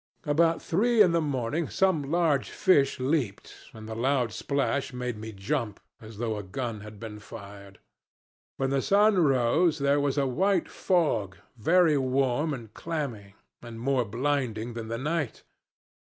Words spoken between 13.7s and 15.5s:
more blinding than the night.